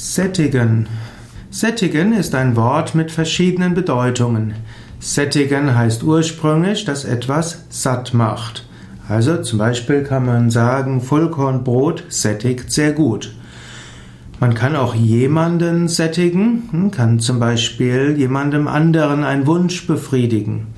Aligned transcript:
Sättigen. 0.00 0.86
Sättigen 1.50 2.12
ist 2.12 2.32
ein 2.36 2.54
Wort 2.54 2.94
mit 2.94 3.10
verschiedenen 3.10 3.74
Bedeutungen. 3.74 4.54
Sättigen 5.00 5.74
heißt 5.74 6.04
ursprünglich, 6.04 6.84
dass 6.84 7.04
etwas 7.04 7.64
satt 7.68 8.14
macht. 8.14 8.64
Also 9.08 9.42
zum 9.42 9.58
Beispiel 9.58 10.04
kann 10.04 10.24
man 10.24 10.50
sagen, 10.50 11.00
Vollkornbrot 11.00 12.04
sättigt 12.10 12.70
sehr 12.70 12.92
gut. 12.92 13.34
Man 14.38 14.54
kann 14.54 14.76
auch 14.76 14.94
jemanden 14.94 15.88
sättigen, 15.88 16.68
hm, 16.70 16.90
kann 16.92 17.18
zum 17.18 17.40
Beispiel 17.40 18.14
jemandem 18.16 18.68
anderen 18.68 19.24
einen 19.24 19.48
Wunsch 19.48 19.84
befriedigen. 19.88 20.68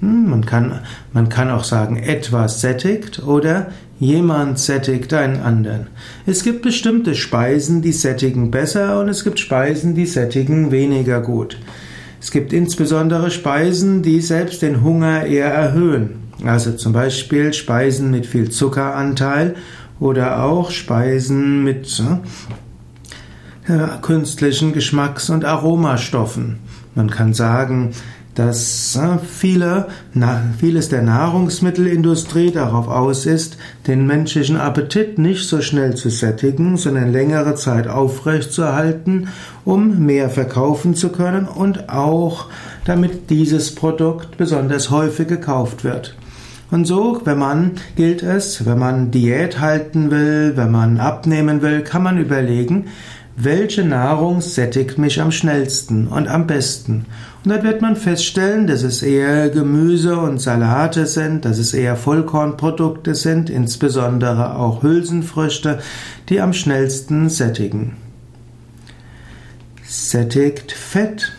Hm, 0.00 0.30
man 0.30 0.44
kann, 0.44 0.80
man 1.12 1.28
kann 1.28 1.50
auch 1.50 1.64
sagen, 1.64 1.96
etwas 1.96 2.60
sättigt 2.60 3.22
oder 3.22 3.68
jemand 3.98 4.58
sättigt 4.58 5.12
einen 5.12 5.40
anderen. 5.40 5.88
Es 6.26 6.42
gibt 6.42 6.62
bestimmte 6.62 7.14
Speisen, 7.14 7.82
die 7.82 7.92
sättigen 7.92 8.50
besser 8.50 8.98
und 9.00 9.08
es 9.08 9.24
gibt 9.24 9.38
Speisen, 9.38 9.94
die 9.94 10.06
sättigen 10.06 10.70
weniger 10.70 11.20
gut. 11.20 11.58
Es 12.20 12.30
gibt 12.30 12.52
insbesondere 12.52 13.30
Speisen, 13.30 14.02
die 14.02 14.20
selbst 14.20 14.62
den 14.62 14.82
Hunger 14.82 15.26
eher 15.26 15.52
erhöhen. 15.52 16.30
Also 16.44 16.72
zum 16.72 16.92
Beispiel 16.92 17.52
Speisen 17.52 18.10
mit 18.10 18.26
viel 18.26 18.50
Zuckeranteil 18.50 19.54
oder 19.98 20.44
auch 20.44 20.70
Speisen 20.70 21.62
mit 21.62 22.02
äh, 23.68 23.86
künstlichen 24.00 24.72
Geschmacks- 24.72 25.28
und 25.28 25.44
Aromastoffen. 25.44 26.58
Man 26.94 27.10
kann 27.10 27.34
sagen, 27.34 27.90
dass 28.40 28.96
äh, 28.96 29.18
viele, 29.18 29.88
vieles 30.58 30.88
der 30.88 31.02
Nahrungsmittelindustrie 31.02 32.50
darauf 32.50 32.88
aus 32.88 33.26
ist, 33.26 33.58
den 33.86 34.06
menschlichen 34.06 34.56
Appetit 34.56 35.18
nicht 35.18 35.46
so 35.46 35.60
schnell 35.60 35.94
zu 35.94 36.08
sättigen, 36.08 36.78
sondern 36.78 37.12
längere 37.12 37.54
Zeit 37.54 37.86
aufrechtzuerhalten, 37.86 39.28
um 39.66 40.06
mehr 40.06 40.30
verkaufen 40.30 40.94
zu 40.94 41.10
können 41.10 41.46
und 41.46 41.90
auch 41.90 42.46
damit 42.86 43.28
dieses 43.28 43.74
Produkt 43.74 44.38
besonders 44.38 44.90
häufig 44.90 45.28
gekauft 45.28 45.84
wird. 45.84 46.16
Und 46.70 46.86
so, 46.86 47.20
wenn 47.24 47.38
man, 47.38 47.72
gilt 47.94 48.22
es, 48.22 48.64
wenn 48.64 48.78
man 48.78 49.10
Diät 49.10 49.60
halten 49.60 50.10
will, 50.10 50.52
wenn 50.56 50.70
man 50.70 50.98
abnehmen 50.98 51.60
will, 51.60 51.82
kann 51.82 52.02
man 52.02 52.16
überlegen, 52.16 52.86
welche 53.44 53.84
Nahrung 53.84 54.40
sättigt 54.40 54.98
mich 54.98 55.20
am 55.20 55.32
schnellsten 55.32 56.08
und 56.08 56.28
am 56.28 56.46
besten. 56.46 57.06
Und 57.44 57.50
dann 57.50 57.62
wird 57.62 57.80
man 57.80 57.96
feststellen, 57.96 58.66
dass 58.66 58.82
es 58.82 59.02
eher 59.02 59.48
Gemüse 59.48 60.18
und 60.18 60.40
Salate 60.40 61.06
sind, 61.06 61.44
dass 61.44 61.58
es 61.58 61.72
eher 61.72 61.96
Vollkornprodukte 61.96 63.14
sind, 63.14 63.48
insbesondere 63.48 64.56
auch 64.56 64.82
Hülsenfrüchte, 64.82 65.78
die 66.28 66.40
am 66.40 66.52
schnellsten 66.52 67.30
sättigen. 67.30 67.96
Sättigt 69.86 70.72
Fett. 70.72 71.32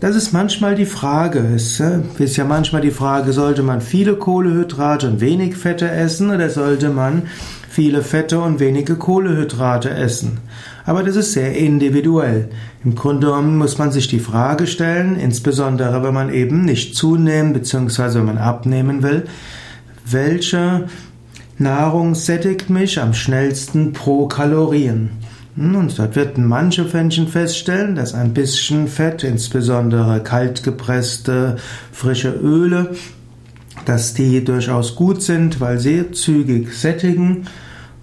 Das 0.00 0.14
ist 0.14 0.32
manchmal 0.32 0.74
die 0.74 0.86
Frage. 0.86 1.40
Es 1.54 1.80
ist 2.18 2.36
ja 2.36 2.44
manchmal 2.44 2.82
die 2.82 2.90
Frage, 2.90 3.32
sollte 3.32 3.62
man 3.62 3.80
viele 3.80 4.14
Kohlehydrate 4.14 5.08
und 5.08 5.20
wenig 5.20 5.56
Fette 5.56 5.90
essen 5.90 6.30
oder 6.30 6.50
sollte 6.50 6.90
man 6.90 7.22
viele 7.68 8.02
Fette 8.02 8.40
und 8.40 8.60
wenige 8.60 8.96
Kohlehydrate 8.96 9.90
essen. 9.90 10.38
Aber 10.86 11.02
das 11.02 11.16
ist 11.16 11.34
sehr 11.34 11.54
individuell. 11.54 12.48
Im 12.82 12.94
Grunde 12.94 13.26
genommen 13.26 13.58
muss 13.58 13.76
man 13.78 13.92
sich 13.92 14.08
die 14.08 14.20
Frage 14.20 14.66
stellen, 14.66 15.16
insbesondere 15.16 16.02
wenn 16.02 16.14
man 16.14 16.32
eben 16.32 16.64
nicht 16.64 16.96
zunehmen 16.96 17.52
bzw. 17.52 18.14
wenn 18.14 18.24
man 18.24 18.38
abnehmen 18.38 19.02
will, 19.02 19.24
welche 20.10 20.86
Nahrung 21.58 22.14
sättigt 22.14 22.70
mich 22.70 23.00
am 23.00 23.12
schnellsten 23.12 23.92
pro 23.92 24.26
Kalorien? 24.26 25.10
Und 25.56 25.98
dort 25.98 26.14
wird 26.14 26.38
manche 26.38 26.84
Menschen 26.84 27.26
feststellen, 27.26 27.96
dass 27.96 28.14
ein 28.14 28.32
bisschen 28.32 28.86
Fett, 28.86 29.24
insbesondere 29.24 30.22
kaltgepresste 30.22 31.56
frische 31.92 32.30
Öle, 32.30 32.94
dass 33.88 34.14
die 34.14 34.44
durchaus 34.44 34.94
gut 34.94 35.22
sind, 35.22 35.60
weil 35.60 35.78
sie 35.78 36.10
zügig 36.12 36.72
sättigen. 36.72 37.46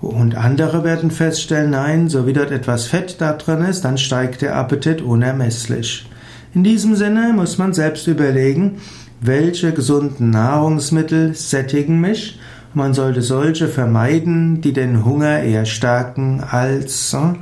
Und 0.02 0.36
andere 0.36 0.84
werden 0.84 1.12
feststellen, 1.12 1.72
nein, 1.72 2.10
so 2.10 2.28
wie 2.28 2.34
dort 2.34 2.52
etwas 2.52 2.88
Fett 2.88 3.18
da 3.20 3.34
drin 3.34 3.62
ist, 3.62 3.86
dann 3.86 3.98
steigt 3.98 4.42
der 4.42 4.56
Appetit 4.56 5.02
unermesslich. 5.02 6.08
In 6.54 6.64
diesem 6.64 6.96
Sinne 6.96 7.34
muss 7.34 7.58
man 7.58 7.74
selbst 7.74 8.08
überlegen, 8.08 8.78
welche 9.22 9.72
gesunden 9.72 10.30
Nahrungsmittel 10.30 11.34
sättigen 11.34 12.00
mich 12.02 12.40
man 12.76 12.94
sollte 12.94 13.22
solche 13.22 13.70
vermeiden, 13.70 14.60
die 14.60 14.74
den 14.74 15.06
Hunger 15.06 15.40
eher 15.40 15.66
stärken 15.66 16.44
als 16.44 17.14
äh, 17.14 17.36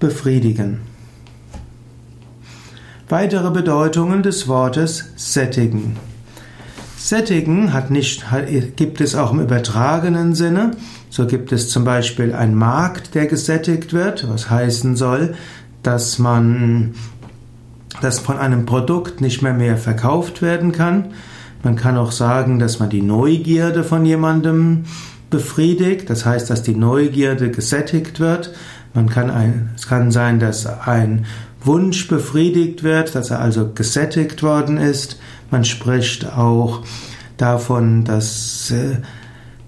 befriedigen. 0.00 0.80
Weitere 3.10 3.50
Bedeutungen 3.50 4.22
des 4.22 4.48
Wortes 4.48 5.12
sättigen. 5.16 5.98
Sättigen 7.04 7.74
hat 7.74 7.90
nicht, 7.90 8.24
gibt 8.76 9.02
es 9.02 9.14
auch 9.14 9.30
im 9.30 9.40
übertragenen 9.40 10.34
Sinne. 10.34 10.70
So 11.10 11.26
gibt 11.26 11.52
es 11.52 11.68
zum 11.68 11.84
Beispiel 11.84 12.32
einen 12.32 12.54
Markt, 12.54 13.14
der 13.14 13.26
gesättigt 13.26 13.92
wird, 13.92 14.26
was 14.26 14.48
heißen 14.48 14.96
soll, 14.96 15.34
dass 15.82 16.18
man, 16.18 16.94
dass 18.00 18.20
von 18.20 18.38
einem 18.38 18.64
Produkt 18.64 19.20
nicht 19.20 19.42
mehr 19.42 19.52
mehr 19.52 19.76
verkauft 19.76 20.40
werden 20.40 20.72
kann. 20.72 21.08
Man 21.62 21.76
kann 21.76 21.98
auch 21.98 22.10
sagen, 22.10 22.58
dass 22.58 22.78
man 22.78 22.88
die 22.88 23.02
Neugierde 23.02 23.84
von 23.84 24.06
jemandem 24.06 24.84
befriedigt. 25.28 26.08
Das 26.08 26.24
heißt, 26.24 26.48
dass 26.48 26.62
die 26.62 26.74
Neugierde 26.74 27.50
gesättigt 27.50 28.18
wird. 28.18 28.54
Man 28.94 29.10
kann 29.10 29.30
ein, 29.30 29.72
es 29.76 29.86
kann 29.86 30.10
sein, 30.10 30.40
dass 30.40 30.64
ein 30.64 31.26
Wunsch 31.64 32.08
befriedigt 32.08 32.82
wird, 32.82 33.14
dass 33.14 33.30
er 33.30 33.40
also 33.40 33.70
gesättigt 33.74 34.42
worden 34.42 34.76
ist. 34.76 35.18
Man 35.50 35.64
spricht 35.64 36.26
auch 36.36 36.82
davon, 37.36 38.04
dass 38.04 38.70
äh, 38.70 38.98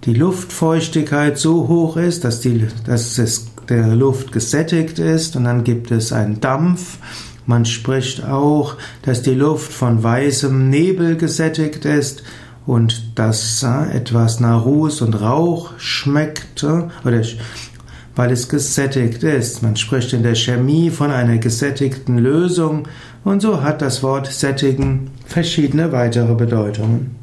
die 0.04 0.14
Luftfeuchtigkeit 0.14 1.38
so 1.38 1.68
hoch 1.68 1.96
ist, 1.96 2.24
dass, 2.24 2.40
die, 2.40 2.68
dass 2.86 3.18
es 3.18 3.46
der 3.68 3.96
Luft 3.96 4.30
gesättigt 4.30 4.98
ist 4.98 5.34
und 5.36 5.44
dann 5.44 5.64
gibt 5.64 5.90
es 5.90 6.12
einen 6.12 6.40
Dampf 6.40 6.98
man 7.46 7.64
spricht 7.64 8.24
auch, 8.24 8.74
dass 9.02 9.22
die 9.22 9.34
Luft 9.34 9.72
von 9.72 10.02
weißem 10.02 10.68
Nebel 10.68 11.16
gesättigt 11.16 11.84
ist 11.84 12.24
und 12.66 13.16
dass 13.16 13.62
äh, 13.62 13.96
etwas 13.96 14.40
nach 14.40 14.64
Ruß 14.64 15.02
und 15.02 15.14
Rauch 15.14 15.70
schmeckt, 15.78 16.64
oder 16.64 17.22
weil 18.16 18.32
es 18.32 18.48
gesättigt 18.48 19.22
ist. 19.22 19.62
Man 19.62 19.76
spricht 19.76 20.12
in 20.12 20.22
der 20.22 20.34
Chemie 20.34 20.90
von 20.90 21.10
einer 21.10 21.38
gesättigten 21.38 22.18
Lösung 22.18 22.88
und 23.22 23.40
so 23.40 23.62
hat 23.62 23.82
das 23.82 24.02
Wort 24.02 24.26
sättigen 24.26 25.10
verschiedene 25.26 25.92
weitere 25.92 26.34
Bedeutungen. 26.34 27.14